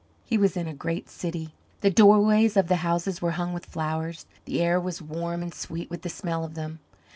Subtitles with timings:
[0.25, 1.53] He was in a great city.
[1.81, 5.53] The doorways of the houses were hung with flowers and the air was warm and
[5.53, 6.79] sweet with the smell of them.